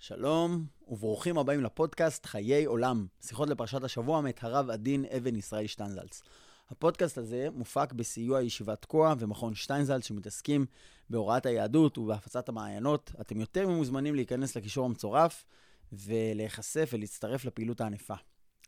שלום, 0.00 0.66
וברוכים 0.88 1.38
הבאים 1.38 1.64
לפודקאסט 1.64 2.26
חיי 2.26 2.64
עולם, 2.64 3.06
שיחות 3.20 3.48
לפרשת 3.48 3.84
השבוע 3.84 4.20
מאת 4.20 4.44
הרב 4.44 4.70
עדין 4.70 5.04
אבן 5.16 5.36
ישראל 5.36 5.66
שטיינזלץ. 5.66 6.22
הפודקאסט 6.70 7.18
הזה 7.18 7.48
מופק 7.52 7.92
בסיוע 7.92 8.42
ישיבת 8.42 8.82
תקוע 8.82 9.14
ומכון 9.18 9.54
שטיינזלץ 9.54 10.04
שמתעסקים 10.04 10.66
בהוראת 11.10 11.46
היהדות 11.46 11.98
ובהפצת 11.98 12.48
המעיינות. 12.48 13.12
אתם 13.20 13.40
יותר 13.40 13.68
ממוזמנים 13.68 14.14
להיכנס 14.14 14.56
לקישור 14.56 14.84
המצורף 14.86 15.44
ולהיחשף 15.92 16.90
ולהצטרף 16.92 17.44
לפעילות 17.44 17.80
הענפה. 17.80 18.14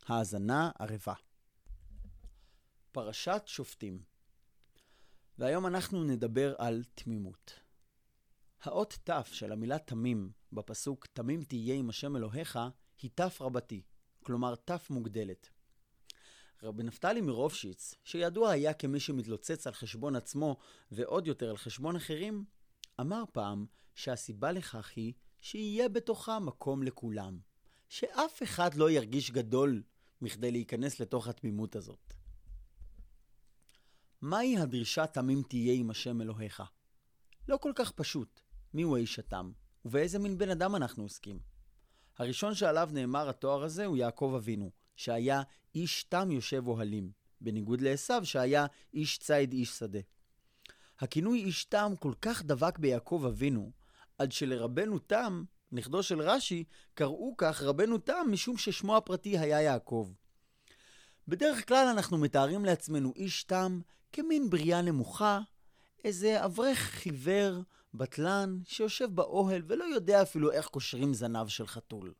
האזנה 0.07 0.71
ערבה. 0.79 1.13
פרשת 2.91 3.41
שופטים 3.45 3.99
והיום 5.37 5.65
אנחנו 5.65 6.03
נדבר 6.03 6.55
על 6.57 6.83
תמימות. 6.95 7.59
האות 8.63 8.97
ת' 9.03 9.25
של 9.25 9.51
המילה 9.51 9.79
תמים 9.79 10.40
בפסוק 10.53 11.05
תמים 11.05 11.43
תהיה 11.43 11.75
עם 11.75 11.89
השם 11.89 12.15
אלוהיך 12.15 12.59
היא 13.01 13.11
ת' 13.15 13.41
רבתי, 13.41 13.81
כלומר 14.23 14.55
ת' 14.55 14.89
מוגדלת. 14.89 15.49
רבי 16.63 16.83
נפתלי 16.83 17.21
מרופשיץ, 17.21 17.95
שידוע 18.03 18.49
היה 18.49 18.73
כמי 18.73 18.99
שמתלוצץ 18.99 19.67
על 19.67 19.73
חשבון 19.73 20.15
עצמו 20.15 20.57
ועוד 20.91 21.27
יותר 21.27 21.49
על 21.49 21.57
חשבון 21.57 21.95
אחרים, 21.95 22.45
אמר 22.99 23.23
פעם 23.31 23.65
שהסיבה 23.95 24.51
לכך 24.51 24.91
היא 24.95 25.13
שיהיה 25.41 25.89
בתוכה 25.89 26.39
מקום 26.39 26.83
לכולם, 26.83 27.39
שאף 27.89 28.43
אחד 28.43 28.75
לא 28.75 28.91
ירגיש 28.91 29.31
גדול 29.31 29.83
מכדי 30.21 30.51
להיכנס 30.51 30.99
לתוך 30.99 31.27
התמימות 31.27 31.75
הזאת. 31.75 32.13
מהי 34.21 34.57
הדרישה 34.57 35.07
תמים 35.07 35.43
תהיה 35.43 35.73
עם 35.73 35.89
השם 35.89 36.21
אלוהיך? 36.21 36.63
לא 37.47 37.57
כל 37.57 37.71
כך 37.75 37.91
פשוט. 37.91 38.41
מיהו 38.73 38.95
האיש 38.95 39.19
התם? 39.19 39.51
ובאיזה 39.85 40.19
מין 40.19 40.37
בן 40.37 40.49
אדם 40.49 40.75
אנחנו 40.75 41.03
עוסקים? 41.03 41.39
הראשון 42.17 42.55
שעליו 42.55 42.89
נאמר 42.93 43.29
התואר 43.29 43.63
הזה 43.63 43.85
הוא 43.85 43.97
יעקב 43.97 44.33
אבינו, 44.37 44.71
שהיה 44.95 45.41
איש 45.75 46.03
תם 46.03 46.31
יושב 46.31 46.67
אוהלים, 46.67 47.11
בניגוד 47.41 47.81
לעשו 47.81 48.25
שהיה 48.25 48.65
איש 48.93 49.17
ציד 49.17 49.53
איש 49.53 49.69
שדה. 49.69 49.99
הכינוי 50.99 51.39
איש 51.39 51.65
תם 51.65 51.93
כל 51.99 52.13
כך 52.21 52.43
דבק 52.43 52.79
ביעקב 52.79 53.23
אבינו, 53.27 53.71
עד 54.17 54.31
שלרבנו 54.31 54.99
תם, 54.99 55.43
נכדו 55.71 56.03
של 56.03 56.21
רש"י, 56.21 56.63
קראו 56.93 57.33
כך 57.37 57.61
רבנו 57.61 57.97
תם 57.97 58.27
משום 58.31 58.57
ששמו 58.57 58.97
הפרטי 58.97 59.37
היה 59.37 59.61
יעקב. 59.61 60.09
בדרך 61.27 61.67
כלל 61.67 61.87
אנחנו 61.87 62.17
מתארים 62.17 62.65
לעצמנו 62.65 63.13
איש 63.15 63.43
תם 63.43 63.79
כמין 64.11 64.49
בריאה 64.49 64.81
נמוכה, 64.81 65.39
איזה 66.03 66.45
אברך 66.45 66.77
חיוור, 66.77 67.61
בטלן, 67.93 68.59
שיושב 68.65 69.15
באוהל 69.15 69.61
ולא 69.67 69.83
יודע 69.83 70.21
אפילו 70.21 70.51
איך 70.51 70.67
קושרים 70.67 71.13
זנב 71.13 71.47
של 71.47 71.67
חתול. 71.67 72.13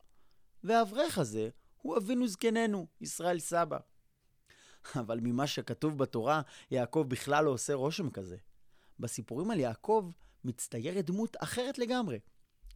והאברך 0.64 1.18
הזה 1.18 1.48
הוא 1.82 1.96
אבינו 1.96 2.28
זקננו, 2.28 2.86
ישראל 3.00 3.38
סבא. 3.38 3.78
אבל 5.00 5.18
ממה 5.22 5.46
שכתוב 5.46 5.98
בתורה, 5.98 6.42
יעקב 6.70 7.04
בכלל 7.08 7.44
לא 7.44 7.50
עושה 7.50 7.74
רושם 7.74 8.10
כזה. 8.10 8.36
בסיפורים 8.98 9.50
על 9.50 9.60
יעקב 9.60 10.10
מצטיירת 10.44 11.04
דמות 11.04 11.36
אחרת 11.40 11.78
לגמרי. 11.78 12.18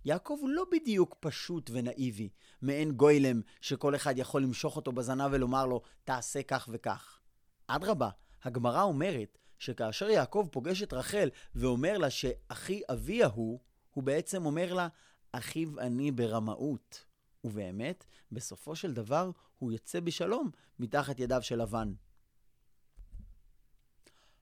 יעקב 0.05 0.39
הוא 0.41 0.49
לא 0.49 0.65
בדיוק 0.73 1.17
פשוט 1.21 1.71
ונאיבי, 1.73 2.29
מעין 2.63 2.93
גוילם 2.93 3.41
שכל 3.61 3.97
אחד 3.97 4.19
יכול 4.19 4.43
למשוך 4.43 4.77
אותו 4.77 4.93
בזנב 4.93 5.29
ולומר 5.33 5.67
לו, 5.67 5.83
תעשה 6.05 6.43
כך 6.43 6.69
וכך. 6.73 7.21
אדרבה, 7.67 8.11
הגמרא 8.43 8.83
אומרת 8.83 9.39
שכאשר 9.59 10.11
יעקב 10.11 10.49
פוגש 10.53 10.83
את 10.83 10.93
רחל 10.93 11.29
ואומר 11.55 11.99
לה 11.99 12.11
שאחי 12.11 12.81
אביה 12.93 13.27
הוא, 13.27 13.61
הוא 13.91 14.05
בעצם 14.05 14.47
אומר 14.47 14.75
לה, 14.75 14.89
אחיו 15.33 15.81
אני 15.81 16.11
ברמאות. 16.11 17.05
ובאמת, 17.45 18.05
בסופו 18.33 18.77
של 18.77 18.95
דבר, 18.95 19.31
הוא 19.59 19.73
יוצא 19.73 20.01
בשלום 20.01 20.51
מתחת 20.79 21.21
ידיו 21.21 21.43
של 21.43 21.63
לבן. 21.63 21.93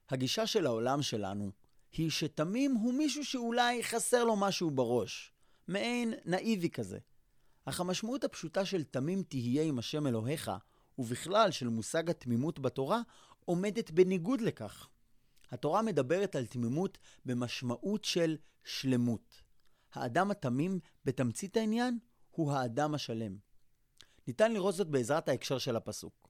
הגישה 0.09 0.47
של 0.47 0.67
העולם 0.67 1.03
שלנו 1.03 1.51
היא 1.93 2.11
שתמים 2.11 2.75
הוא 2.75 2.95
מישהו 2.95 3.25
שאולי 3.25 3.85
חסר 3.85 4.25
לו 4.25 4.37
משהו 4.37 4.71
בראש, 4.71 5.33
מעין 5.69 6.15
נאיבי 6.25 6.71
כזה. 6.71 6.99
אך 7.65 7.81
המשמעות 7.81 8.25
הפשוטה 8.25 8.65
של 8.65 8.85
תמים 8.85 9.23
תהיה 9.23 9.63
עם 9.63 9.79
השם 9.79 10.07
אלוהיך, 10.07 10.51
ובכלל 10.99 11.51
של 11.51 11.69
מושג 11.69 12.11
התמימות 12.11 12.59
בתורה, 12.59 13.01
עומדת 13.45 13.91
בניגוד 13.91 14.41
לכך. 14.41 14.89
התורה 15.51 15.83
מדברת 15.83 16.37
על 16.37 16.47
תמימות 16.47 16.99
במשמעות 17.25 18.05
של 18.05 18.37
שלמות. 18.65 19.43
האדם 19.93 20.31
התמים, 20.31 20.81
בתמצית 21.05 21.57
העניין, 21.57 21.99
הוא 22.31 22.53
האדם 22.53 22.95
השלם. 22.95 23.37
ניתן 24.27 24.53
לראות 24.53 24.75
זאת 24.75 24.89
בעזרת 24.89 25.29
ההקשר 25.29 25.59
של 25.59 25.77
הפסוק. 25.77 26.29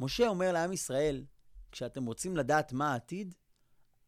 משה 0.00 0.28
אומר 0.28 0.52
לעם 0.52 0.72
ישראל, 0.72 1.24
כשאתם 1.72 2.06
רוצים 2.06 2.36
לדעת 2.36 2.72
מה 2.72 2.92
העתיד, 2.92 3.34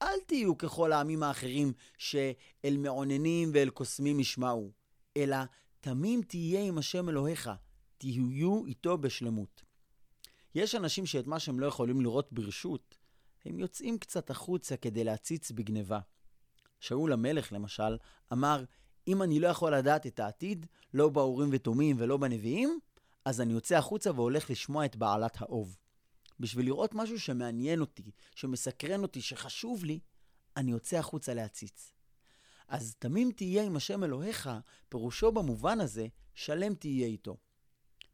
אל 0.02 0.20
תהיו 0.26 0.58
ככל 0.58 0.92
העמים 0.92 1.22
האחרים 1.22 1.72
שאל 1.98 2.76
מעוננים 2.78 3.50
ואל 3.54 3.70
קוסמים 3.70 4.20
ישמעו, 4.20 4.72
אלא 5.16 5.36
תמים 5.80 6.22
תהיה 6.22 6.60
עם 6.60 6.78
השם 6.78 7.08
אלוהיך, 7.08 7.50
תהיו 7.98 8.66
איתו 8.66 8.98
בשלמות. 8.98 9.62
יש 10.54 10.74
אנשים 10.74 11.06
שאת 11.06 11.26
מה 11.26 11.38
שהם 11.38 11.60
לא 11.60 11.66
יכולים 11.66 12.00
לראות 12.00 12.32
ברשות, 12.32 12.98
הם 13.44 13.58
יוצאים 13.58 13.98
קצת 13.98 14.30
החוצה 14.30 14.76
כדי 14.76 15.04
להציץ 15.04 15.50
בגניבה. 15.50 16.00
שאול 16.80 17.12
המלך, 17.12 17.52
למשל, 17.52 17.96
אמר, 18.32 18.64
אם 19.08 19.22
אני 19.22 19.40
לא 19.40 19.48
יכול 19.48 19.74
לדעת 19.74 20.06
את 20.06 20.20
העתיד, 20.20 20.66
לא 20.94 21.08
באורים 21.08 21.48
ותומים 21.52 21.96
ולא 21.98 22.16
בנביאים, 22.16 22.78
אז 23.24 23.40
אני 23.40 23.52
יוצא 23.52 23.76
החוצה 23.76 24.10
והולך 24.10 24.50
לשמוע 24.50 24.84
את 24.84 24.96
בעלת 24.96 25.40
האוב. 25.40 25.76
בשביל 26.40 26.66
לראות 26.66 26.94
משהו 26.94 27.20
שמעניין 27.20 27.80
אותי, 27.80 28.10
שמסקרן 28.34 29.02
אותי, 29.02 29.20
שחשוב 29.20 29.84
לי, 29.84 30.00
אני 30.56 30.70
יוצא 30.70 30.98
החוצה 30.98 31.34
להציץ. 31.34 31.92
אז 32.68 32.94
תמים 32.98 33.32
תהיה 33.32 33.62
עם 33.62 33.76
השם 33.76 34.04
אלוהיך, 34.04 34.50
פירושו 34.88 35.32
במובן 35.32 35.80
הזה, 35.80 36.06
שלם 36.34 36.74
תהיה 36.74 37.06
איתו. 37.06 37.36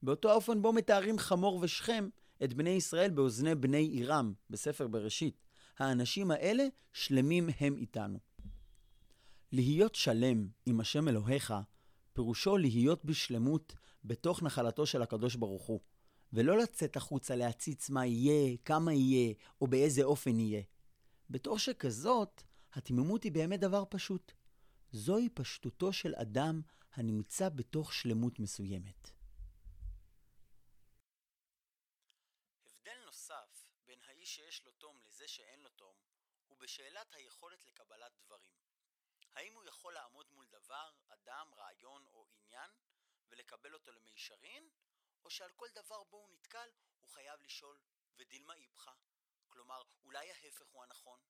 באותו 0.03 0.31
האופן 0.31 0.63
בו 0.63 0.73
מתארים 0.73 1.19
חמור 1.19 1.59
ושכם 1.63 2.09
את 2.45 2.55
בני 2.55 2.71
ישראל 2.71 3.11
באוזני 3.11 3.55
בני 3.55 3.83
עירם, 3.83 4.33
בספר 4.51 4.89
בראשית. 4.89 5.47
האנשים 5.79 6.31
האלה 6.31 6.65
שלמים 6.93 7.49
הם 7.61 7.77
איתנו. 7.77 8.19
להיות 9.53 9.95
שלם 9.95 10.49
עם 10.67 10.81
השם 10.81 11.09
אלוהיך, 11.09 11.55
פירושו 12.13 12.57
להיות 12.57 13.05
בשלמות 13.05 13.75
בתוך 14.05 14.43
נחלתו 14.43 14.87
של 14.87 15.03
הקדוש 15.03 15.35
ברוך 15.37 15.67
הוא, 15.67 15.81
ולא 16.33 16.59
לצאת 16.59 16.97
החוצה 16.97 17.37
להציץ 17.37 17.91
מה 17.91 18.07
יהיה, 18.07 18.57
כמה 18.65 18.93
יהיה, 18.93 19.35
או 19.61 19.67
באיזה 19.67 20.03
אופן 20.03 20.39
יהיה. 20.39 20.63
בתור 21.31 21.59
שכזאת, 21.59 22.43
התמימות 22.73 23.25
היא 23.25 23.33
באמת 23.33 23.61
דבר 23.61 23.85
פשוט. 23.89 24.33
זוהי 24.93 25.29
פשטותו 25.29 25.93
של 25.93 26.15
אדם 26.15 26.63
הנמצא 26.93 27.49
בתוך 27.49 27.93
שלמות 27.93 28.39
מסוימת. 28.39 29.11
הבדל 32.67 33.05
נוסף 33.05 33.69
בין 33.87 33.99
האיש 34.09 34.35
שיש 34.35 34.65
לו 34.65 34.71
תום 34.71 34.97
לזה 35.07 35.29
שאין 35.29 35.61
לו 35.61 35.69
תום, 35.69 35.95
בשאלת 36.67 37.15
היכולת 37.15 37.67
לקבלת 37.67 38.13
דברים. 38.25 38.55
האם 39.35 39.55
הוא 39.55 39.65
יכול 39.65 39.95
לעמוד 39.95 40.27
מול 40.33 40.47
דבר, 40.47 40.91
אדם, 41.09 41.47
רעיון 41.57 42.07
או 42.07 42.27
עניין, 42.31 42.71
ולקבל 43.31 43.75
אותו 43.75 43.93
למישרין, 43.93 44.69
או 45.25 45.31
שעל 45.31 45.51
כל 45.57 45.67
דבר 45.75 46.05
בו 46.05 46.17
הוא 46.17 46.31
נתקל, 46.31 46.69
הוא 47.01 47.09
חייב 47.09 47.41
לשאול, 47.43 47.81
ודילמה 48.19 48.55
איפכא? 48.55 48.91
כלומר, 49.49 49.83
אולי 50.05 50.33
ההפך 50.33 50.67
הוא 50.73 50.83
הנכון? 50.83 51.21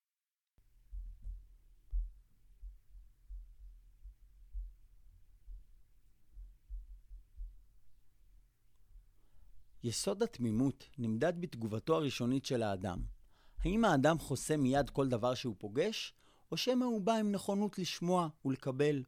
יסוד 9.83 10.23
התמימות 10.23 10.89
נמדד 10.99 11.41
בתגובתו 11.41 11.97
הראשונית 11.97 12.47
של 12.47 12.63
האדם. 12.63 13.16
האם 13.65 13.85
האדם 13.85 14.19
חוסם 14.19 14.61
מיד 14.61 14.91
כל 14.91 15.09
דבר 15.09 15.35
שהוא 15.35 15.55
פוגש, 15.59 16.15
או 16.53 16.57
שמא 16.57 16.85
הוא 16.85 17.01
בא 17.01 17.15
עם 17.15 17.33
נכונות 17.33 17.79
לשמוע 17.79 18.29
ולקבל? 18.45 19.03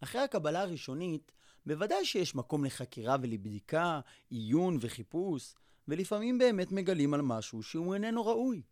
אחרי 0.00 0.20
הקבלה 0.20 0.60
הראשונית, 0.60 1.32
בוודאי 1.66 2.04
שיש 2.04 2.34
מקום 2.34 2.64
לחקירה 2.64 3.16
ולבדיקה, 3.22 4.00
עיון 4.30 4.78
וחיפוש, 4.80 5.54
ולפעמים 5.88 6.38
באמת 6.38 6.72
מגלים 6.72 7.14
על 7.14 7.22
משהו 7.22 7.62
שהוא 7.62 7.94
איננו 7.94 8.26
ראוי. 8.26 8.62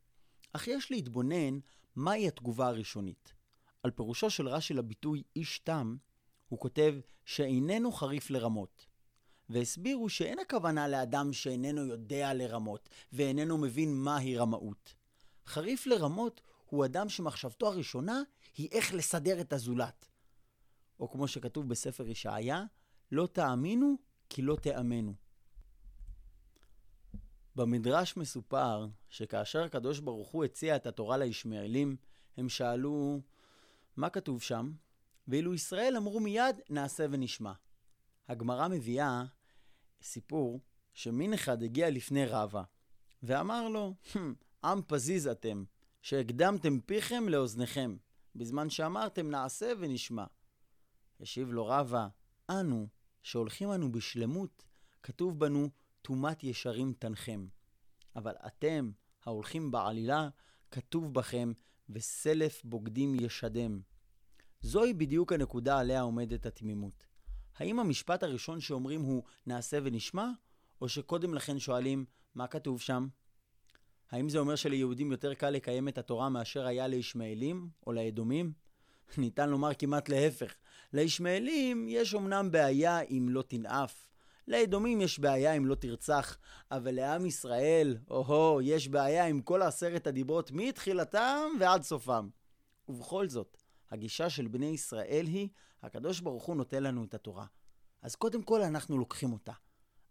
אך 0.53 0.69
יש 0.69 0.91
להתבונן 0.91 1.59
מהי 1.97 2.29
התגובה 2.29 2.67
הראשונית. 2.67 3.33
על 3.83 3.91
פירושו 3.91 4.31
של 4.31 4.49
רש"י 4.49 4.75
לביטוי 4.75 5.23
איש 5.37 5.59
תם, 5.59 5.97
הוא 6.49 6.59
כותב 6.59 6.95
שאיננו 7.25 7.93
חריף 7.93 8.31
לרמות. 8.31 8.87
והסבירו 9.49 10.09
שאין 10.09 10.39
הכוונה 10.39 10.89
לאדם 10.89 11.33
שאיננו 11.33 11.87
יודע 11.87 12.35
לרמות, 12.35 12.89
ואיננו 13.13 13.59
מבין 13.59 13.95
מהי 13.95 14.37
רמאות. 14.37 14.95
חריף 15.47 15.87
לרמות 15.87 16.41
הוא 16.67 16.85
אדם 16.85 17.09
שמחשבתו 17.09 17.67
הראשונה 17.67 18.23
היא 18.57 18.69
איך 18.73 18.95
לסדר 18.95 19.41
את 19.41 19.53
הזולת. 19.53 20.09
או 21.01 21.11
כמו 21.11 21.29
שכתוב 21.29 21.69
בספר 21.69 22.09
ישעיה, 22.09 22.65
לא 23.13 23.29
תאמינו 23.33 23.97
כי 24.29 24.43
לא 24.43 24.57
תאמנו. 24.63 25.15
במדרש 27.57 28.17
מסופר 28.17 28.87
שכאשר 29.11 29.63
הקדוש 29.63 29.99
ברוך 29.99 30.29
הוא 30.29 30.45
הציע 30.45 30.77
את 30.77 30.87
התורה 30.87 31.17
לישמעאלים, 31.17 31.97
הם 32.37 32.49
שאלו, 32.49 33.21
מה 33.97 34.11
כתוב 34.11 34.43
שם? 34.43 34.73
ואילו 35.29 35.55
ישראל 35.55 35.97
אמרו 35.97 36.21
מיד, 36.21 36.61
נעשה 36.71 37.07
ונשמע. 37.11 37.53
הגמרא 38.29 38.69
מביאה 38.69 39.25
סיפור 40.07 40.61
שמין 40.93 41.35
אחד 41.35 41.63
הגיע 41.63 41.91
לפני 41.91 42.27
רבא, 42.27 42.63
ואמר 43.23 43.69
לו, 43.69 43.95
עם 44.65 44.83
פזיז 44.87 45.27
אתם, 45.27 45.65
שהקדמתם 46.03 46.81
פיכם 46.81 47.29
לאוזניכם, 47.29 47.97
בזמן 48.35 48.71
שאמרתם 48.71 49.31
נעשה 49.31 49.73
ונשמע. 49.79 50.25
השיב 51.21 51.53
לו 51.53 51.67
רבא, 51.67 52.09
אנו, 52.51 52.89
שהולכים 53.23 53.73
אנו 53.73 53.93
בשלמות, 53.93 54.65
כתוב 55.03 55.39
בנו, 55.39 55.71
טומאת 56.03 56.45
ישרים 56.45 56.93
תנחם. 56.99 57.47
אבל 58.17 58.35
אתם, 58.47 58.91
ההולכים 59.27 59.71
בעלילה, 59.71 60.29
כתוב 60.71 61.15
בכם, 61.15 61.53
וסלף 61.89 62.65
בוגדים 62.65 63.15
ישדם. 63.15 63.81
זוהי 64.61 64.95
בדיוק 64.95 65.33
הנקודה 65.33 65.79
עליה 65.79 66.01
עומדת 66.01 66.47
התמימות. 66.47 67.07
האם 67.59 67.79
המשפט 67.79 68.23
הראשון 68.23 68.61
שאומרים 68.61 69.03
הוא 69.03 69.23
נעשה 69.47 69.79
ונשמע, 69.83 70.29
או 70.81 70.89
שקודם 70.89 71.35
לכן 71.35 71.59
שואלים 71.59 72.05
מה 72.35 72.47
כתוב 72.47 72.81
שם? 72.81 73.09
האם 74.11 74.29
זה 74.29 74.39
אומר 74.39 74.57
שליהודים 74.57 75.13
יותר 75.13 75.35
קל 75.35 75.51
לקיים 75.51 75.89
את 75.89 75.99
התורה 75.99 76.29
מאשר 76.29 76.67
היה 76.67 76.87
לישמעאלים 76.87 77.69
או 77.87 77.93
לאדומים? 77.93 78.53
ניתן 79.19 79.51
לומר 79.51 79.75
כמעט 79.75 80.09
להפך. 80.09 80.55
לישמעאלים 80.93 81.89
יש 81.89 82.15
אמנם 82.15 82.51
בעיה 82.51 83.01
אם 83.01 83.27
לא 83.31 83.43
תנאף. 83.43 84.09
לאדומים 84.49 85.01
יש 85.01 85.19
בעיה 85.19 85.53
אם 85.53 85.67
לא 85.67 85.75
תרצח, 85.75 86.39
אבל 86.71 86.95
לעם 86.95 87.27
ישראל, 87.27 87.97
או-הו, 88.11 88.61
יש 88.63 88.89
בעיה 88.89 89.27
עם 89.27 89.41
כל 89.41 89.63
עשרת 89.63 90.07
הדיברות 90.07 90.51
מתחילתם 90.51 91.43
ועד 91.61 91.83
סופם. 91.83 92.29
ובכל 92.89 93.29
זאת, 93.29 93.57
הגישה 93.91 94.31
של 94.31 94.47
בני 94.47 94.67
ישראל 94.67 95.27
היא, 95.27 95.49
הקדוש 95.83 96.21
ברוך 96.21 96.45
הוא 96.45 96.57
נותן 96.57 96.83
לנו 96.83 97.05
את 97.05 97.15
התורה. 97.15 97.47
אז 98.03 98.15
קודם 98.15 98.43
כל 98.43 98.63
אנחנו 98.63 98.99
לוקחים 98.99 99.33
אותה. 99.33 99.53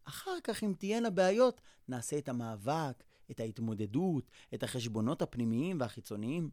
אחר 0.04 0.38
כך, 0.44 0.64
אם 0.64 0.74
תהיינה 0.78 1.10
בעיות, 1.10 1.62
נעשה 1.88 2.18
את 2.18 2.30
המאבק, 2.30 3.04
את 3.32 3.40
ההתמודדות, 3.40 4.32
את 4.54 4.64
החשבונות 4.64 5.22
הפנימיים 5.22 5.80
והחיצוניים. 5.80 6.50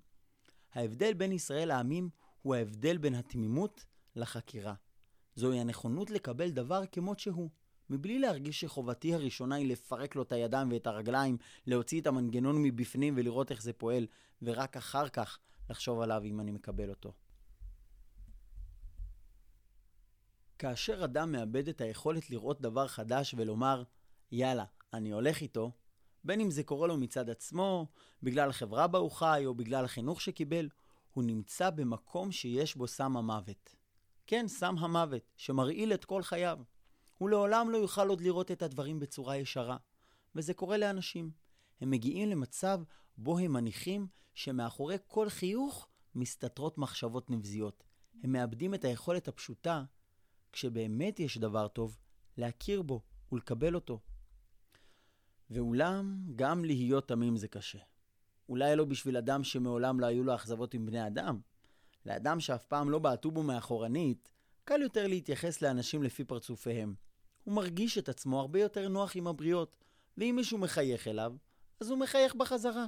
ההבדל 0.73 1.15
בין 1.15 1.33
ישראל 1.33 1.69
לעמים 1.69 2.11
הוא 2.43 2.55
ההבדל 2.55 2.99
בין 2.99 3.15
התמימות 3.15 3.85
לחקירה. 4.17 4.75
זוהי 5.35 5.61
הנכונות 5.61 6.11
לקבל 6.11 6.51
דבר 6.51 6.83
כמות 6.93 7.19
שהוא, 7.19 7.51
מבלי 7.91 8.19
להרגיש 8.19 8.61
שחובתי 8.61 9.15
הראשונה 9.15 9.55
היא 9.55 9.69
לפרק 9.69 10.17
לו 10.17 10.23
את 10.23 10.33
הידיים 10.33 10.73
ואת 10.73 10.87
הרגליים, 10.87 11.37
להוציא 11.67 12.01
את 12.01 12.07
המנגנון 12.07 12.63
מבפנים 12.63 13.15
ולראות 13.17 13.51
איך 13.51 13.63
זה 13.63 13.73
פועל, 13.73 14.07
ורק 14.43 14.77
אחר 14.77 15.09
כך 15.09 15.39
לחשוב 15.73 16.01
עליו 16.01 16.23
אם 16.25 16.41
אני 16.41 16.51
מקבל 16.51 16.91
אותו. 16.91 17.13
כאשר 20.59 21.05
אדם 21.05 21.33
מאבד 21.33 21.69
את 21.69 21.81
היכולת 21.81 22.31
לראות 22.31 22.61
דבר 22.61 22.89
חדש 22.89 23.35
ולומר, 23.39 23.83
יאללה, 24.33 24.65
אני 24.93 25.11
הולך 25.11 25.41
איתו, 25.41 25.73
בין 26.25 26.41
אם 26.41 26.51
זה 26.51 26.63
קורה 26.63 26.89
לו 26.89 26.97
מצד 26.97 27.31
עצמו, 27.31 27.87
בגלל 28.23 28.51
החברה 28.51 28.87
בה 28.87 28.99
הוא 28.99 29.11
חי, 29.11 29.43
או 29.47 29.55
בגלל 29.55 29.85
החינוך 29.85 30.21
שקיבל, 30.21 30.69
הוא 31.13 31.25
נמצא 31.25 31.71
במקום 31.71 32.33
שיש 32.33 32.77
בו 32.77 32.87
סם 32.87 33.17
המוות. 33.17 33.75
כן, 34.27 34.49
סם 34.49 34.79
המוות, 34.79 35.33
שמרעיל 35.37 35.95
את 35.95 36.05
כל 36.05 36.23
חייו. 36.23 36.59
הוא 37.19 37.31
לעולם 37.31 37.71
לא 37.71 37.77
יוכל 37.77 38.09
עוד 38.09 38.21
לראות 38.21 38.51
את 38.51 38.63
הדברים 38.63 39.01
בצורה 39.01 39.37
ישרה. 39.37 39.77
וזה 40.35 40.55
קורה 40.55 40.77
לאנשים. 40.77 41.31
הם 41.81 41.91
מגיעים 41.91 42.29
למצב 42.29 42.81
בו 43.17 43.39
הם 43.39 43.53
מניחים 43.53 44.07
שמאחורי 44.35 44.97
כל 45.07 45.29
חיוך 45.29 45.89
מסתתרות 46.15 46.79
מחשבות 46.79 47.31
נבזיות. 47.31 47.85
הם 48.23 48.33
מאבדים 48.33 48.75
את 48.75 48.85
היכולת 48.85 49.29
הפשוטה, 49.29 49.85
כשבאמת 50.53 51.21
יש 51.21 51.39
דבר 51.39 51.69
טוב, 51.69 51.99
להכיר 52.37 52.83
בו 52.83 53.03
ולקבל 53.33 53.75
אותו. 53.75 54.01
ואולם, 55.51 56.23
גם 56.37 56.65
להיות 56.65 57.09
תמים 57.09 57.37
זה 57.37 57.49
קשה. 57.49 57.79
אולי 58.49 58.77
לא 58.77 58.85
בשביל 58.85 59.17
אדם 59.17 59.45
שמעולם 59.45 60.01
לא 60.01 60.07
היו 60.07 60.25
לו 60.25 60.35
אכזבות 60.35 60.75
עם 60.75 60.87
בני 60.87 61.07
אדם. 61.07 61.41
לאדם 62.07 62.41
שאף 62.41 62.65
פעם 62.65 62.91
לא 62.91 62.99
בעטו 62.99 63.31
בו 63.31 63.43
מאחורנית, 63.43 64.33
קל 64.65 64.83
יותר 64.83 65.07
להתייחס 65.07 65.63
לאנשים 65.63 66.03
לפי 66.03 66.25
פרצופיהם. 66.25 66.95
הוא 67.45 67.55
מרגיש 67.55 67.99
את 67.99 68.09
עצמו 68.09 68.41
הרבה 68.41 68.61
יותר 68.61 68.89
נוח 68.89 69.17
עם 69.17 69.27
הבריות, 69.27 69.85
ואם 70.19 70.33
מישהו 70.37 70.59
מחייך 70.59 71.09
אליו, 71.09 71.33
אז 71.81 71.91
הוא 71.91 71.99
מחייך 71.99 72.35
בחזרה. 72.35 72.87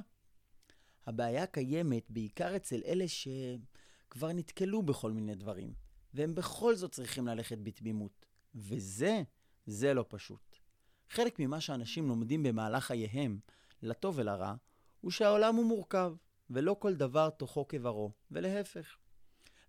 הבעיה 1.07 1.45
קיימת 1.45 2.03
בעיקר 2.09 2.55
אצל 2.55 2.81
אלה 2.85 3.05
שכבר 3.07 4.31
נתקלו 4.31 4.83
בכל 4.83 5.11
מיני 5.11 5.35
דברים, 5.35 5.73
והם 6.13 6.35
בכל 6.35 6.75
זאת 6.75 6.91
צריכים 6.91 7.27
ללכת 7.27 7.57
בתמימות. 7.63 8.25
וזה, 8.55 9.23
זה 9.65 9.93
לא 9.93 10.05
פשוט. 10.07 10.55
חלק 11.09 11.39
ממה 11.39 11.61
שאנשים 11.61 12.07
לומדים 12.07 12.43
במהלך 12.43 12.83
חייהם, 12.83 13.39
לטוב 13.81 14.15
ולרע, 14.17 14.55
הוא 15.01 15.11
שהעולם 15.11 15.55
הוא 15.55 15.65
מורכב, 15.65 16.13
ולא 16.49 16.75
כל 16.79 16.95
דבר 16.95 17.29
תוכו 17.29 17.67
כברו, 17.67 18.11
ולהפך. 18.31 18.97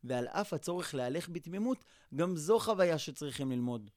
ועל 0.04 0.26
אף 0.26 0.52
הצורך 0.52 0.94
להלך 0.94 1.28
בתמימות, 1.28 1.84
גם 2.14 2.36
זו 2.36 2.58
חוויה 2.58 2.98
שצריכים 2.98 3.50
ללמוד. 3.50 3.90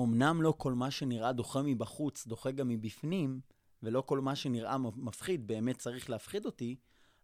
אמנם 0.00 0.42
לא 0.42 0.54
כל 0.56 0.72
מה 0.72 0.90
שנראה 0.90 1.32
דוחה 1.32 1.62
מבחוץ 1.62 2.26
דוחה 2.26 2.50
גם 2.50 2.68
מבפנים, 2.68 3.40
ולא 3.82 4.00
כל 4.00 4.20
מה 4.20 4.36
שנראה 4.36 4.78
מפחיד 4.78 5.46
באמת 5.46 5.78
צריך 5.78 6.10
להפחיד 6.10 6.46
אותי, 6.46 6.76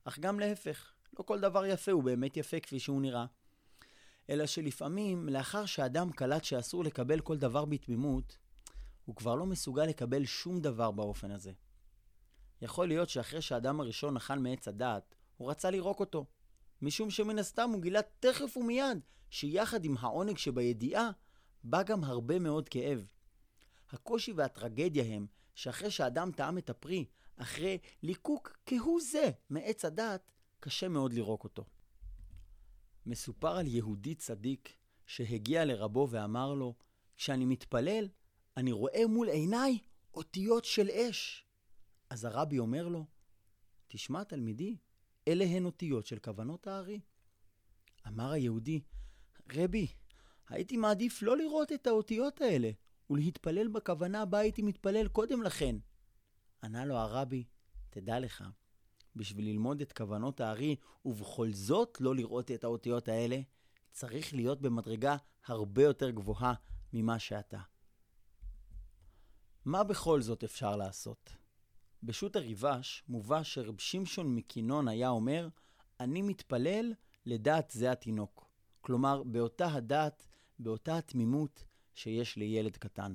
אך 0.05 0.19
גם 0.19 0.41
להפך, 0.41 0.93
לא 1.19 1.23
כל 1.25 1.41
דבר 1.41 1.67
יפה 1.67 1.93
הוא 1.93 2.03
באמת 2.03 2.37
יפה 2.37 2.61
כפי 2.61 2.79
שהוא 2.79 3.03
נראה. 3.03 3.27
אלא 4.31 4.47
שלפעמים, 4.47 5.29
לאחר 5.29 5.67
שאדם 5.67 6.13
קלט 6.13 6.45
שאסור 6.45 6.85
לקבל 6.85 7.21
כל 7.21 7.37
דבר 7.37 7.65
בתמימות, 7.65 8.39
הוא 9.05 9.17
כבר 9.17 9.35
לא 9.35 9.47
מסוגל 9.47 9.85
לקבל 9.85 10.25
שום 10.25 10.61
דבר 10.61 10.91
באופן 10.91 11.31
הזה. 11.31 11.53
יכול 12.63 12.89
להיות 12.89 13.09
שאחרי 13.09 13.43
שהאדם 13.43 13.81
הראשון 13.81 14.17
אכל 14.17 14.39
מעץ 14.39 14.69
הדעת, 14.69 15.15
הוא 15.37 15.51
רצה 15.51 15.71
לירוק 15.71 16.01
אותו. 16.01 16.27
משום 16.83 17.11
שמן 17.11 17.39
הסתם 17.39 17.71
הוא 17.71 17.83
גילה 17.83 18.01
תכף 18.21 18.57
ומיד 18.57 18.99
שיחד 19.31 19.85
עם 19.85 19.97
העונג 20.01 20.39
שבידיעה, 20.39 21.11
בא 21.65 21.83
גם 21.83 22.05
הרבה 22.05 22.39
מאוד 22.39 22.69
כאב. 22.69 23.09
הקושי 23.91 24.33
והטרגדיה 24.33 25.05
הם 25.05 25.27
שאחרי 25.55 25.91
שאדם 25.91 26.33
טעם 26.33 26.59
את 26.59 26.71
הפרי, 26.71 27.05
אחרי 27.37 27.79
ליקוק 28.03 28.57
כהוא 28.67 29.01
זה 29.01 29.31
מעץ 29.51 29.85
הדעת, 29.85 30.33
קשה 30.61 30.89
מאוד 30.89 31.13
לירוק 31.13 31.45
אותו. 31.45 31.65
מסופר 33.07 33.57
על 33.57 33.67
יהודי 33.67 34.15
צדיק 34.15 34.77
שהגיע 35.07 35.65
לרבו 35.65 36.09
ואמר 36.11 36.55
לו, 36.55 36.75
כשאני 37.17 37.45
מתפלל, 37.45 38.09
אני 38.57 38.73
רואה 38.73 39.07
מול 39.09 39.29
עיניי 39.29 39.79
אותיות 40.15 40.65
של 40.65 40.91
אש. 40.91 41.47
אז 42.11 42.25
הרבי 42.25 42.59
אומר 42.59 42.89
לו, 42.89 43.07
תשמע 43.89 44.25
תלמידי, 44.25 44.77
אלה 45.29 45.45
הן 45.45 45.65
אותיות 45.65 46.07
של 46.07 46.19
כוונות 46.19 46.67
הארי. 46.67 47.01
אמר 48.07 48.31
היהודי, 48.31 48.81
רבי, 49.53 49.87
הייתי 50.49 50.77
מעדיף 50.77 51.23
לא 51.23 51.37
לראות 51.37 51.73
את 51.73 51.87
האותיות 51.87 52.41
האלה, 52.41 52.71
ולהתפלל 53.11 53.69
בכוונה 53.69 54.25
בה 54.25 54.39
הייתי 54.39 54.63
מתפלל 54.63 55.09
קודם 55.09 55.43
לכן. 55.43 55.77
ענה 56.63 56.85
לו 56.85 56.97
הרבי, 56.97 57.45
תדע 57.91 58.21
לך, 58.21 58.45
בשביל 59.17 59.45
ללמוד 59.45 59.81
את 59.81 59.93
כוונות 59.93 60.41
הארי, 60.41 60.77
ובכל 61.05 61.53
זאת 61.53 62.01
לא 62.01 62.15
לראות 62.15 62.51
את 62.51 62.65
האותיות 62.65 63.09
האלה, 63.09 63.41
צריך 63.93 64.35
להיות 64.35 64.61
במדרגה 64.61 65.17
הרבה 65.47 65.83
יותר 65.83 66.11
גבוהה 66.11 66.55
ממה 66.93 67.19
שאתה. 67.19 67.61
מה 69.65 69.85
בכל 69.85 70.23
זאת 70.23 70.45
אפשר 70.45 70.77
לעשות? 70.77 71.31
בשו"ת 72.03 72.37
הריבש 72.37 73.05
מובא 73.09 73.43
שרב 73.43 73.79
שמשון 73.79 74.35
מקינון 74.35 74.89
היה 74.89 75.09
אומר, 75.09 75.49
אני 76.01 76.23
מתפלל 76.23 76.93
לדעת 77.27 77.71
זה 77.71 77.93
התינוק. 77.93 78.49
כלומר, 78.81 79.23
באותה 79.23 79.67
הדעת, 79.73 80.27
באותה 80.59 80.99
התמימות 80.99 81.65
שיש 81.95 82.37
לילד 82.37 82.77
קטן. 82.77 83.15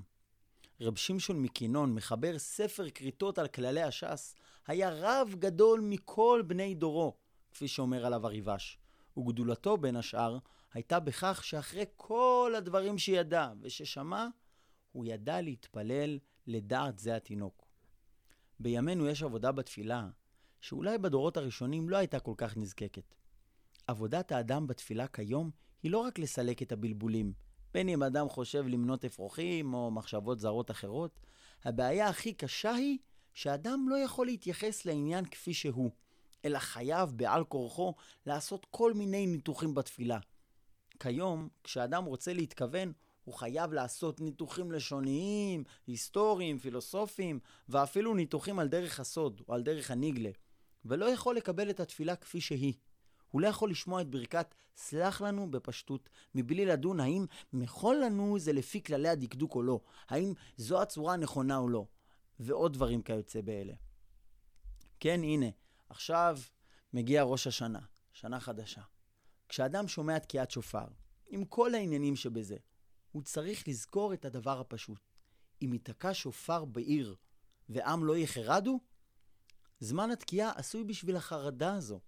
רב 0.81 0.95
שמשון 0.95 1.41
מקינון 1.41 1.93
מחבר 1.93 2.39
ספר 2.39 2.89
כריתות 2.89 3.38
על 3.38 3.48
כללי 3.48 3.81
הש"ס, 3.81 4.36
היה 4.67 4.89
רב 4.93 5.36
גדול 5.39 5.79
מכל 5.81 6.43
בני 6.48 6.75
דורו, 6.75 7.17
כפי 7.51 7.67
שאומר 7.67 8.05
עליו 8.05 8.25
הריבש. 8.25 8.77
וגדולתו, 9.17 9.77
בין 9.77 9.95
השאר, 9.95 10.38
הייתה 10.74 11.00
בכך 11.00 11.41
שאחרי 11.43 11.86
כל 11.95 12.53
הדברים 12.57 12.98
שידע 12.98 13.51
וששמע, 13.62 14.27
הוא 14.91 15.05
ידע 15.05 15.41
להתפלל 15.41 16.19
לדעת 16.48 17.00
זה 17.00 17.15
התינוק. 17.15 17.67
בימינו 18.59 19.07
יש 19.07 19.24
עבודה 19.24 19.51
בתפילה, 19.51 20.09
שאולי 20.62 20.98
בדורות 20.98 21.38
הראשונים 21.38 21.89
לא 21.89 21.98
הייתה 21.98 22.19
כל 22.19 22.33
כך 22.38 22.57
נזקקת. 22.57 23.15
עבודת 23.88 24.31
האדם 24.31 24.67
בתפילה 24.67 25.07
כיום 25.07 25.51
היא 25.83 25.91
לא 25.91 25.98
רק 25.98 26.19
לסלק 26.19 26.62
את 26.62 26.71
הבלבולים, 26.71 27.33
בין 27.73 27.89
אם 27.89 28.03
אדם 28.03 28.29
חושב 28.29 28.67
למנות 28.67 29.05
אפרוחים 29.05 29.73
או 29.73 29.91
מחשבות 29.91 30.39
זרות 30.39 30.71
אחרות, 30.71 31.19
הבעיה 31.65 32.07
הכי 32.07 32.33
קשה 32.33 32.73
היא 32.73 32.97
שאדם 33.33 33.85
לא 33.89 33.95
יכול 33.95 34.25
להתייחס 34.25 34.85
לעניין 34.85 35.25
כפי 35.25 35.53
שהוא, 35.53 35.91
אלא 36.45 36.59
חייב 36.59 37.11
בעל 37.15 37.43
כורחו 37.43 37.93
לעשות 38.25 38.65
כל 38.69 38.93
מיני 38.93 39.27
ניתוחים 39.27 39.75
בתפילה. 39.75 40.19
כיום, 40.99 41.49
כשאדם 41.63 42.05
רוצה 42.05 42.33
להתכוון, 42.33 42.91
הוא 43.23 43.35
חייב 43.35 43.73
לעשות 43.73 44.21
ניתוחים 44.21 44.71
לשוניים, 44.71 45.63
היסטוריים, 45.88 46.59
פילוסופיים, 46.59 47.39
ואפילו 47.69 48.13
ניתוחים 48.15 48.59
על 48.59 48.67
דרך 48.67 48.99
הסוד 48.99 49.41
או 49.47 49.53
על 49.53 49.61
דרך 49.61 49.91
הניגלה, 49.91 50.29
ולא 50.85 51.05
יכול 51.05 51.35
לקבל 51.35 51.69
את 51.69 51.79
התפילה 51.79 52.15
כפי 52.15 52.41
שהיא. 52.41 52.73
הוא 53.31 53.41
לא 53.41 53.48
יכול 53.48 53.71
לשמוע 53.71 54.01
את 54.01 54.09
ברכת 54.09 54.55
סלח 54.77 55.21
לנו 55.21 55.51
בפשטות, 55.51 56.09
מבלי 56.36 56.65
לדון 56.65 57.00
האם 57.00 57.25
מכל 57.53 57.95
לנו 58.05 58.39
זה 58.39 58.53
לפי 58.53 58.83
כללי 58.83 59.09
הדקדוק 59.09 59.55
או 59.55 59.63
לא, 59.63 59.79
האם 60.09 60.33
זו 60.57 60.81
הצורה 60.81 61.13
הנכונה 61.13 61.57
או 61.57 61.69
לא, 61.69 61.86
ועוד 62.39 62.74
דברים 62.74 63.01
כיוצא 63.01 63.41
באלה. 63.41 63.74
כן, 65.00 65.24
הנה, 65.24 65.45
עכשיו 65.89 66.39
מגיע 66.93 67.24
ראש 67.24 67.48
השנה, 67.48 67.79
שנה 68.13 68.39
חדשה. 68.39 68.81
כשאדם 69.50 69.88
שומע 69.88 70.19
תקיעת 70.19 70.51
שופר, 70.51 70.88
עם 71.27 71.45
כל 71.45 71.75
העניינים 71.75 72.15
שבזה, 72.15 72.57
הוא 73.12 73.21
צריך 73.24 73.67
לזכור 73.67 74.13
את 74.13 74.25
הדבר 74.25 74.59
הפשוט. 74.59 75.00
אם 75.62 75.74
ייתקע 75.74 76.13
שופר 76.13 76.65
בעיר 76.65 77.15
ועם 77.69 78.05
לא 78.05 78.17
יחרדו, 78.17 78.79
זמן 79.79 80.12
התקיעה 80.12 80.51
עשוי 80.55 80.83
בשביל 80.83 81.15
החרדה 81.15 81.74
הזו. 81.74 82.00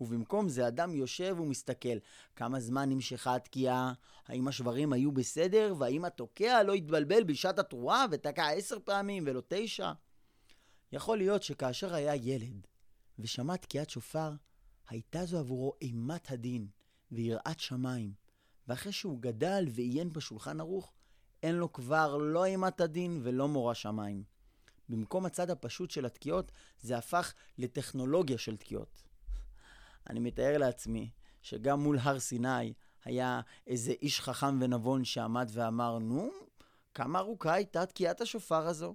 ובמקום 0.00 0.48
זה 0.48 0.68
אדם 0.68 0.94
יושב 0.94 1.36
ומסתכל 1.40 1.98
כמה 2.36 2.60
זמן 2.60 2.90
נמשכה 2.90 3.34
התקיעה, 3.34 3.92
האם 4.26 4.48
השברים 4.48 4.92
היו 4.92 5.12
בסדר, 5.12 5.74
והאם 5.78 6.04
התוקע 6.04 6.62
לא 6.62 6.72
התבלבל 6.72 7.24
בשעת 7.24 7.58
התרועה 7.58 8.04
ותקע 8.10 8.48
עשר 8.48 8.76
פעמים 8.84 9.24
ולא 9.26 9.42
תשע. 9.48 9.92
יכול 10.92 11.18
להיות 11.18 11.42
שכאשר 11.42 11.94
היה 11.94 12.16
ילד 12.16 12.66
ושמע 13.18 13.56
תקיעת 13.56 13.90
שופר, 13.90 14.32
הייתה 14.88 15.24
זו 15.24 15.38
עבורו 15.38 15.74
אימת 15.82 16.30
הדין 16.30 16.66
ויראת 17.12 17.60
שמיים, 17.60 18.12
ואחרי 18.68 18.92
שהוא 18.92 19.20
גדל 19.20 19.64
ועיין 19.70 20.12
בשולחן 20.12 20.60
ערוך, 20.60 20.92
אין 21.42 21.54
לו 21.54 21.72
כבר 21.72 22.16
לא 22.16 22.44
אימת 22.44 22.80
הדין 22.80 23.20
ולא 23.22 23.48
מורא 23.48 23.74
שמיים. 23.74 24.24
במקום 24.88 25.26
הצד 25.26 25.50
הפשוט 25.50 25.90
של 25.90 26.06
התקיעות, 26.06 26.52
זה 26.80 26.98
הפך 26.98 27.34
לטכנולוגיה 27.58 28.38
של 28.38 28.56
תקיעות. 28.56 29.02
אני 30.10 30.20
מתאר 30.20 30.58
לעצמי 30.58 31.10
שגם 31.42 31.80
מול 31.80 31.98
הר 31.98 32.18
סיני 32.18 32.72
היה 33.04 33.40
איזה 33.66 33.92
איש 34.02 34.20
חכם 34.20 34.58
ונבון 34.60 35.04
שעמד 35.04 35.50
ואמר, 35.52 35.98
נו, 35.98 36.30
כמה 36.94 37.18
ארוכה 37.18 37.54
הייתה 37.54 37.86
תקיעת 37.86 38.20
השופר 38.20 38.66
הזו? 38.66 38.94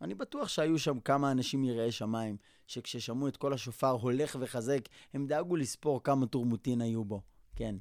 אני 0.00 0.14
בטוח 0.14 0.48
שהיו 0.48 0.78
שם 0.78 1.00
כמה 1.00 1.30
אנשים 1.30 1.64
יראי 1.64 1.92
שמיים, 1.92 2.36
שכששמעו 2.66 3.28
את 3.28 3.36
כל 3.36 3.52
השופר 3.52 3.90
הולך 3.90 4.36
וחזק, 4.40 4.88
הם 5.14 5.26
דאגו 5.26 5.56
לספור 5.56 6.02
כמה 6.02 6.26
תורמותין 6.26 6.80
היו 6.80 7.04
בו. 7.04 7.22
כן. 7.56 7.76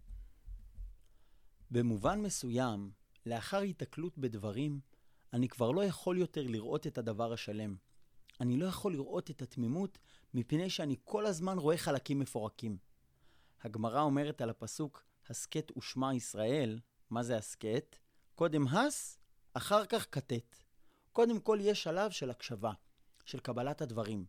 במובן 1.71 2.21
מסוים, 2.21 2.91
לאחר 3.25 3.57
היתקלות 3.57 4.17
בדברים, 4.17 4.79
אני 5.33 5.47
כבר 5.47 5.71
לא 5.71 5.85
יכול 5.85 6.17
יותר 6.17 6.47
לראות 6.47 6.87
את 6.87 6.97
הדבר 6.97 7.33
השלם. 7.33 7.75
אני 8.41 8.57
לא 8.57 8.65
יכול 8.65 8.93
לראות 8.93 9.29
את 9.29 9.41
התמימות 9.41 9.97
מפני 10.33 10.69
שאני 10.69 10.95
כל 11.03 11.25
הזמן 11.25 11.57
רואה 11.57 11.77
חלקים 11.77 12.19
מפורקים. 12.19 12.77
הגמרא 13.61 14.01
אומרת 14.01 14.41
על 14.41 14.49
הפסוק, 14.49 15.03
הסכת 15.29 15.71
ושמע 15.77 16.15
ישראל, 16.15 16.79
מה 17.09 17.23
זה 17.23 17.37
הסכת? 17.37 17.95
קודם 18.35 18.67
הס, 18.67 19.19
אחר 19.53 19.85
כך 19.85 20.07
כתת. 20.11 20.55
קודם 21.11 21.39
כל 21.39 21.57
יש 21.61 21.83
שלב 21.83 22.11
של 22.11 22.29
הקשבה, 22.29 22.71
של 23.25 23.39
קבלת 23.39 23.81
הדברים. 23.81 24.25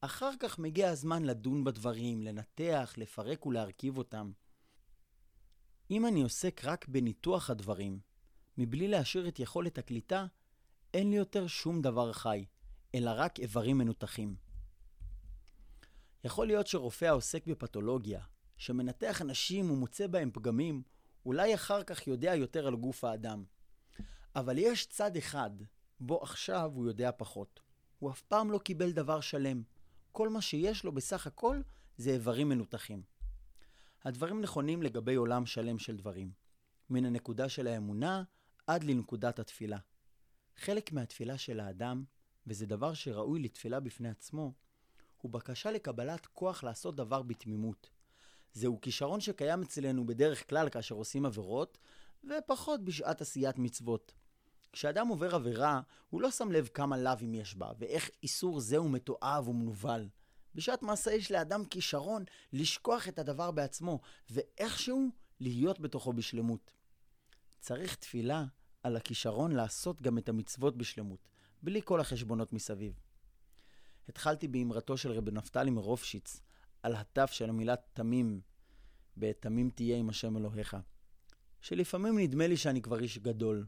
אחר 0.00 0.30
כך 0.40 0.58
מגיע 0.58 0.90
הזמן 0.90 1.22
לדון 1.22 1.64
בדברים, 1.64 2.22
לנתח, 2.22 2.94
לפרק 2.96 3.46
ולהרכיב 3.46 3.98
אותם. 3.98 4.32
אם 5.90 6.06
אני 6.06 6.22
עוסק 6.22 6.60
רק 6.64 6.88
בניתוח 6.88 7.50
הדברים, 7.50 8.00
מבלי 8.58 8.88
להשאיר 8.88 9.28
את 9.28 9.38
יכולת 9.38 9.78
הקליטה, 9.78 10.26
אין 10.94 11.10
לי 11.10 11.16
יותר 11.16 11.46
שום 11.46 11.82
דבר 11.82 12.12
חי, 12.12 12.44
אלא 12.96 13.10
רק 13.14 13.38
איברים 13.40 13.78
מנותחים. 13.78 14.36
יכול 16.24 16.46
להיות 16.46 16.66
שרופא 16.66 17.04
העוסק 17.04 17.46
בפתולוגיה, 17.46 18.20
שמנתח 18.56 19.22
אנשים 19.22 19.70
ומוצא 19.70 20.06
בהם 20.06 20.30
פגמים, 20.32 20.82
אולי 21.26 21.54
אחר 21.54 21.82
כך 21.82 22.06
יודע 22.06 22.34
יותר 22.34 22.66
על 22.66 22.76
גוף 22.76 23.04
האדם. 23.04 23.44
אבל 24.36 24.58
יש 24.58 24.86
צד 24.86 25.16
אחד, 25.16 25.50
בו 26.00 26.22
עכשיו 26.22 26.70
הוא 26.74 26.86
יודע 26.86 27.10
פחות. 27.16 27.60
הוא 27.98 28.10
אף 28.10 28.22
פעם 28.22 28.50
לא 28.50 28.58
קיבל 28.58 28.92
דבר 28.92 29.20
שלם. 29.20 29.62
כל 30.12 30.28
מה 30.28 30.40
שיש 30.40 30.84
לו 30.84 30.92
בסך 30.92 31.26
הכל 31.26 31.60
זה 31.96 32.10
איברים 32.10 32.48
מנותחים. 32.48 33.02
הדברים 34.04 34.40
נכונים 34.40 34.82
לגבי 34.82 35.14
עולם 35.14 35.46
שלם 35.46 35.78
של 35.78 35.96
דברים, 35.96 36.32
מן 36.90 37.04
הנקודה 37.04 37.48
של 37.48 37.66
האמונה 37.66 38.22
עד 38.66 38.84
לנקודת 38.84 39.38
התפילה. 39.38 39.78
חלק 40.56 40.92
מהתפילה 40.92 41.38
של 41.38 41.60
האדם, 41.60 42.04
וזה 42.46 42.66
דבר 42.66 42.94
שראוי 42.94 43.40
לתפילה 43.40 43.80
בפני 43.80 44.08
עצמו, 44.08 44.52
הוא 45.22 45.30
בקשה 45.30 45.70
לקבלת 45.70 46.26
כוח 46.26 46.64
לעשות 46.64 46.96
דבר 46.96 47.22
בתמימות. 47.22 47.90
זהו 48.52 48.80
כישרון 48.80 49.20
שקיים 49.20 49.62
אצלנו 49.62 50.06
בדרך 50.06 50.48
כלל 50.48 50.68
כאשר 50.68 50.94
עושים 50.94 51.26
עבירות, 51.26 51.78
ופחות 52.24 52.84
בשעת 52.84 53.20
עשיית 53.20 53.58
מצוות. 53.58 54.12
כשאדם 54.72 55.08
עובר 55.08 55.34
עבירה, 55.34 55.80
הוא 56.10 56.20
לא 56.20 56.30
שם 56.30 56.52
לב 56.52 56.68
כמה 56.74 56.98
לאווים 56.98 57.34
יש 57.34 57.54
בה, 57.54 57.70
ואיך 57.78 58.10
איסור 58.22 58.60
זה 58.60 58.76
הוא 58.76 58.90
מתועב 58.90 59.48
ומנוול. 59.48 60.08
בשעת 60.54 60.82
מעשה 60.82 61.12
יש 61.12 61.30
לאדם 61.32 61.64
כישרון 61.64 62.24
לשכוח 62.52 63.08
את 63.08 63.18
הדבר 63.18 63.50
בעצמו, 63.50 64.00
ואיכשהו 64.30 65.08
להיות 65.40 65.80
בתוכו 65.80 66.12
בשלמות. 66.12 66.72
צריך 67.60 67.94
תפילה 67.94 68.44
על 68.82 68.96
הכישרון 68.96 69.52
לעשות 69.52 70.02
גם 70.02 70.18
את 70.18 70.28
המצוות 70.28 70.76
בשלמות, 70.76 71.28
בלי 71.66 71.80
כל 71.84 72.00
החשבונות 72.00 72.52
מסביב. 72.52 73.00
התחלתי 74.08 74.48
באמרתו 74.48 74.96
של 74.96 75.12
רבי 75.12 75.30
נפתלי 75.30 75.70
מרופשיץ, 75.70 76.40
על 76.82 76.94
התף 76.94 77.30
של 77.32 77.48
המילה 77.48 77.74
תמים, 77.92 78.40
ב"תמים 79.16 79.70
תהיה 79.70 79.96
עם 79.96 80.08
השם 80.08 80.36
אלוהיך", 80.36 80.76
שלפעמים 81.60 82.18
נדמה 82.18 82.46
לי 82.46 82.56
שאני 82.56 82.82
כבר 82.82 82.98
איש 82.98 83.18
גדול. 83.18 83.66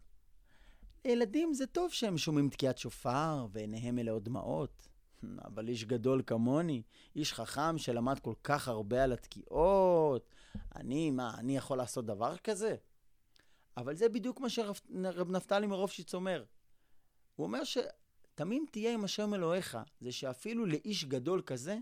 לילדים 1.05 1.55
זה 1.55 1.67
טוב 1.67 1.93
שהם 1.93 2.19
שומעים 2.19 2.49
תקיעת 2.51 2.79
שופר 2.79 3.47
ועיניהם 3.53 3.97
מלאות 3.97 4.25
דמעות, 4.25 4.89
אבל 5.45 5.69
איש 5.69 5.85
גדול 5.85 6.23
כמוני, 6.27 6.83
איש 7.17 7.35
חכם 7.35 7.79
שלמד 7.79 8.19
כל 8.19 8.35
כך 8.45 8.69
הרבה 8.69 9.05
על 9.05 9.13
התקיעות, 9.13 10.31
אני, 10.77 11.11
מה, 11.11 11.35
אני 11.39 11.57
יכול 11.57 11.79
לעשות 11.79 12.07
דבר 12.07 12.37
כזה? 12.37 12.77
אבל 13.77 13.97
זה 13.97 14.09
בדיוק 14.09 14.41
מה 14.41 14.49
שרב 14.49 15.31
נפתלי 15.31 15.67
מרופשיץ 15.67 16.15
אומר. 16.15 16.45
הוא 17.39 17.47
אומר 17.47 17.61
שתמים 17.65 18.67
תהיה 18.71 18.95
עם 18.95 19.05
השם 19.05 19.35
אלוהיך, 19.35 19.79
זה 20.01 20.13
שאפילו 20.13 20.67
לאיש 20.67 21.05
גדול 21.05 21.43
כזה, 21.43 21.79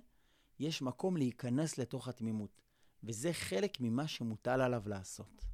יש 0.59 0.83
מקום 0.83 1.17
להיכנס 1.17 1.79
לתוך 1.79 2.09
התמימות, 2.09 2.61
וזה 3.03 3.33
חלק 3.33 3.81
ממה 3.81 4.09
שמוטל 4.09 4.61
עליו 4.61 4.83
לעשות. 4.87 5.45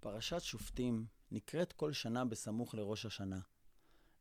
פרשת 0.00 0.40
שופטים 0.40 1.06
נקראת 1.30 1.72
כל 1.72 1.92
שנה 1.92 2.24
בסמוך 2.24 2.74
לראש 2.74 3.06
השנה, 3.06 3.40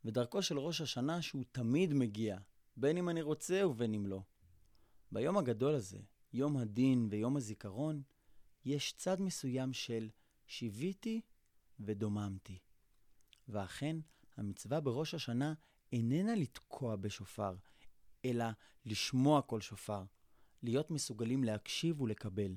ודרכו 0.06 0.42
של 0.42 0.60
ראש 0.60 0.82
השנה 0.82 1.22
שהוא 1.22 1.44
תמיד 1.52 1.94
מגיע, 1.94 2.38
בין 2.76 2.98
אם 2.98 3.10
אני 3.10 3.22
רוצה 3.22 3.68
ובין 3.68 3.94
אם 3.94 4.08
לא. 4.08 4.22
ביום 5.12 5.38
הגדול 5.38 5.76
הזה, 5.76 6.00
יום 6.34 6.58
הדין 6.58 7.08
ויום 7.12 7.38
הזיכרון, 7.38 8.02
יש 8.66 8.94
צד 8.98 9.22
מסוים 9.22 9.74
של 9.74 10.10
שיוויתי 10.48 11.22
ודוממתי. 11.80 12.67
ואכן, 13.48 13.98
המצווה 14.38 14.80
בראש 14.80 15.14
השנה 15.14 15.54
איננה 15.92 16.36
לתקוע 16.36 16.96
בשופר, 16.96 17.56
אלא 18.26 18.46
לשמוע 18.86 19.42
כל 19.42 19.62
שופר, 19.62 20.04
להיות 20.64 20.92
מסוגלים 20.92 21.44
להקשיב 21.44 22.02
ולקבל. 22.02 22.56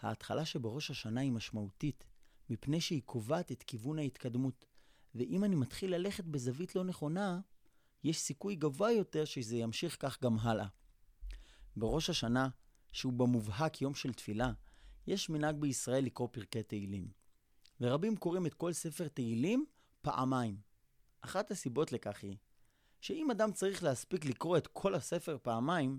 ההתחלה 0.00 0.44
שבראש 0.44 0.90
השנה 0.90 1.20
היא 1.20 1.32
משמעותית, 1.32 2.04
מפני 2.50 2.80
שהיא 2.80 3.02
קובעת 3.02 3.52
את 3.52 3.62
כיוון 3.62 3.98
ההתקדמות, 3.98 4.64
ואם 5.14 5.44
אני 5.44 5.56
מתחיל 5.56 5.94
ללכת 5.94 6.24
בזווית 6.24 6.76
לא 6.76 6.84
נכונה, 6.84 7.40
יש 8.04 8.20
סיכוי 8.20 8.56
גבוה 8.56 8.92
יותר 8.92 9.24
שזה 9.24 9.56
ימשיך 9.56 9.96
כך 10.00 10.22
גם 10.22 10.38
הלאה. 10.38 10.66
בראש 11.76 12.10
השנה, 12.10 12.48
שהוא 12.92 13.12
במובהק 13.12 13.82
יום 13.82 13.94
של 13.94 14.12
תפילה, 14.12 14.52
יש 15.06 15.30
מנהג 15.30 15.56
בישראל 15.56 16.04
לקרוא 16.04 16.28
פרקי 16.32 16.62
תהילים. 16.62 17.08
ורבים 17.80 18.16
קוראים 18.16 18.46
את 18.46 18.54
כל 18.54 18.72
ספר 18.72 19.08
תהילים 19.08 19.66
פעמיים. 20.02 20.56
אחת 21.20 21.50
הסיבות 21.50 21.92
לכך 21.92 22.22
היא 22.22 22.36
שאם 23.00 23.30
אדם 23.30 23.52
צריך 23.52 23.82
להספיק 23.82 24.24
לקרוא 24.24 24.56
את 24.56 24.66
כל 24.66 24.94
הספר 24.94 25.38
פעמיים, 25.42 25.98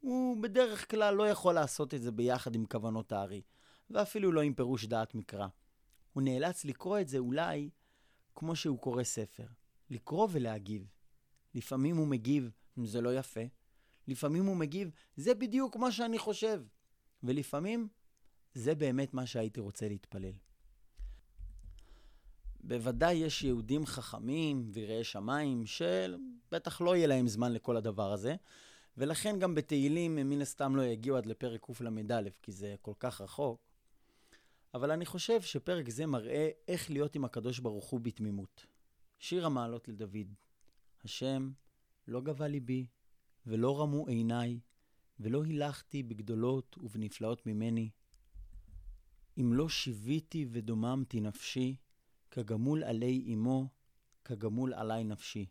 הוא 0.00 0.42
בדרך 0.42 0.90
כלל 0.90 1.14
לא 1.14 1.28
יכול 1.28 1.54
לעשות 1.54 1.94
את 1.94 2.02
זה 2.02 2.12
ביחד 2.12 2.54
עם 2.54 2.66
כוונות 2.66 3.12
הארי. 3.12 3.42
ואפילו 3.90 4.32
לא 4.32 4.40
עם 4.40 4.54
פירוש 4.54 4.84
דעת 4.84 5.14
מקרא. 5.14 5.46
הוא 6.12 6.22
נאלץ 6.22 6.64
לקרוא 6.64 7.00
את 7.00 7.08
זה 7.08 7.18
אולי 7.18 7.70
כמו 8.34 8.56
שהוא 8.56 8.78
קורא 8.78 9.04
ספר, 9.04 9.46
לקרוא 9.90 10.28
ולהגיב. 10.30 10.90
לפעמים 11.54 11.96
הוא 11.96 12.06
מגיב, 12.06 12.50
זה 12.84 13.00
לא 13.00 13.18
יפה. 13.18 13.40
לפעמים 14.08 14.46
הוא 14.46 14.56
מגיב, 14.56 14.90
זה 15.16 15.34
בדיוק 15.34 15.76
מה 15.76 15.92
שאני 15.92 16.18
חושב. 16.18 16.62
ולפעמים, 17.22 17.88
זה 18.54 18.74
באמת 18.74 19.14
מה 19.14 19.26
שהייתי 19.26 19.60
רוצה 19.60 19.88
להתפלל. 19.88 20.32
בוודאי 22.66 23.14
יש 23.14 23.42
יהודים 23.42 23.86
חכמים 23.86 24.70
ויראי 24.72 25.04
שמיים 25.04 25.64
שבטח 25.66 26.80
לא 26.80 26.96
יהיה 26.96 27.06
להם 27.06 27.28
זמן 27.28 27.52
לכל 27.52 27.76
הדבר 27.76 28.12
הזה, 28.12 28.36
ולכן 28.96 29.38
גם 29.38 29.54
בתהילים 29.54 30.18
הם 30.18 30.30
מן 30.30 30.40
הסתם 30.40 30.76
לא 30.76 30.82
יגיעו 30.82 31.16
עד 31.16 31.26
לפרק 31.26 31.66
קל"א, 31.78 32.22
כי 32.42 32.52
זה 32.52 32.74
כל 32.82 32.92
כך 32.98 33.20
רחוק. 33.20 33.60
אבל 34.74 34.90
אני 34.90 35.06
חושב 35.06 35.42
שפרק 35.42 35.90
זה 35.90 36.06
מראה 36.06 36.50
איך 36.68 36.90
להיות 36.90 37.14
עם 37.14 37.24
הקדוש 37.24 37.58
ברוך 37.58 37.84
הוא 37.84 38.00
בתמימות. 38.00 38.66
שיר 39.18 39.46
המעלות 39.46 39.88
לדוד, 39.88 40.34
השם 41.04 41.50
לא 42.08 42.20
גבה 42.20 42.48
ליבי, 42.48 42.86
ולא 43.46 43.80
רמו 43.80 44.06
עיניי, 44.06 44.60
ולא 45.20 45.44
הילכתי 45.44 46.02
בגדולות 46.02 46.78
ובנפלאות 46.80 47.46
ממני. 47.46 47.90
אם 49.40 49.52
לא 49.52 49.68
שיוויתי 49.68 50.46
ודוממתי 50.50 51.20
נפשי, 51.20 51.76
כגמול 52.34 52.84
עלי 52.84 53.34
אמו, 53.34 53.68
כגמול 54.24 54.74
עלי 54.74 55.04
נפשי. 55.04 55.46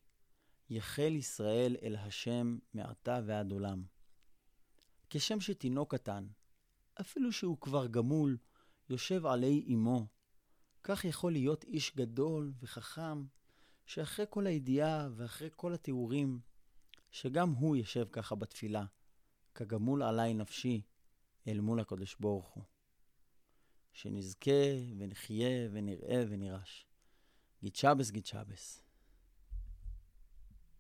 יחל 0.70 1.16
ישראל 1.16 1.75
אל 1.84 1.96
השם 1.96 2.58
מעתה 2.74 3.20
ועד 3.25 3.52
עולם. 3.52 3.84
כשם 5.10 5.40
שתינוק 5.40 5.96
קטן, 5.96 6.28
אפילו 7.02 7.32
שהוא 7.32 7.58
כבר 7.62 7.88
גמול, 7.88 8.38
יושב 8.90 9.25
עלי 9.25 9.66
אמו, 9.74 10.08
כך 10.84 11.06
יכול 11.06 11.32
להיות 11.32 11.63
איש 11.63 11.96
גדול 11.96 12.54
וחכם, 12.60 13.25
שאחרי 13.86 14.25
כל 14.30 14.48
הידיעה 14.48 15.10
ואחרי 15.16 15.50
כל 15.56 15.74
התיאורים, 15.74 16.40
שגם 17.12 17.50
הוא 17.50 17.75
יושב 17.75 18.08
ככה 18.12 18.36
בתפילה, 18.36 18.86
כגמול 19.56 20.04
עלי 20.04 20.34
נפשי, 20.34 20.82
אל 21.48 21.60
מול 21.60 21.80
הקדוש 21.80 22.16
ברוך 22.20 22.48
הוא. 22.48 22.73
שנזכה 23.93 24.51
ונחיה 24.97 25.69
ונראה 25.71 26.23
ונירש. 26.29 26.85
גיד 27.63 27.75
שבס, 27.75 28.12
גיד 28.12 28.25
שבס. 28.25 28.81